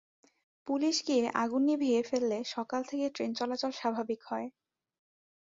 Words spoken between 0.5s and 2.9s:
police গিয়ে আগুন নিভিয়ে ফেললে সকাল